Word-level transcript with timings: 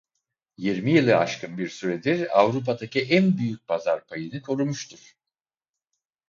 Yirmi 0.57 0.91
yılı 0.91 1.15
aşkın 1.17 1.57
bir 1.57 1.69
süredir 1.69 2.39
Avrupa'daki 2.39 3.01
en 3.01 3.37
büyük 3.37 3.67
pazar 3.67 4.05
payını 4.07 4.41
korumuştur. 4.41 5.15